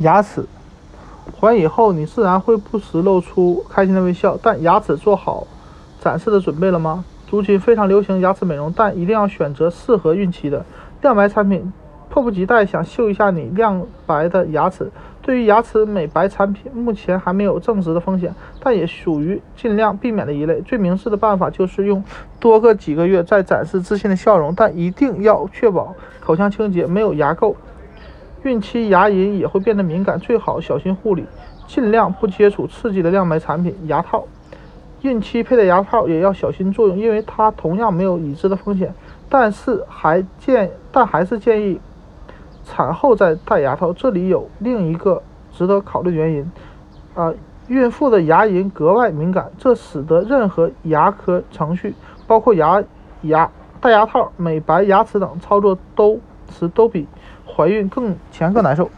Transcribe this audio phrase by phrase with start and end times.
[0.00, 0.44] 牙齿。
[1.38, 5.46] 还以后，你自然会不时露出开心的微笑，但牙齿做好
[6.00, 7.04] 展示的准备了吗？
[7.30, 10.66] 如今非常流行牙齿美容，但一定要选择适合孕期的
[11.00, 11.72] 亮白产品。
[12.08, 14.90] 迫不及待想秀一下你亮白的牙齿。
[15.22, 20.60] 对于牙齿美白产品，目前还没有证实的风险，但也属于尽量避免的一类。
[20.62, 22.02] 最明智的办法就是用
[22.40, 27.54] 多个几个月再展示自信的笑容，但一定要确保口腔清洁，没有牙垢。
[28.42, 31.24] 孕期牙龈也会变得敏感，最好小心护理，
[31.66, 33.74] 尽量不接触刺激的亮白产品。
[33.86, 34.24] 牙套，
[35.02, 38.94] 孕期佩戴牙套也要小心作用，因为它同样没有已知的风险，
[39.28, 41.80] 但是还建但还是建议。
[42.62, 46.52] 产后再戴牙套，这里有另一个值得考虑原因，
[47.14, 47.32] 啊，
[47.66, 51.94] 孕妇的牙龈格外敏感，这使得任何牙科程序，
[52.28, 52.80] 包括牙
[53.22, 57.06] 牙戴牙套、美白牙齿等操作，都词都比
[57.46, 58.90] 怀孕更前更难受。